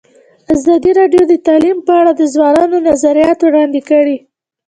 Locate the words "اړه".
1.99-2.11